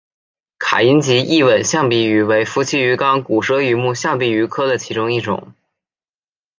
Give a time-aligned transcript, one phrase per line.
[0.57, 5.53] 卡因吉异吻象鼻鱼为辐鳍鱼纲骨舌鱼目象鼻鱼科的其中一种。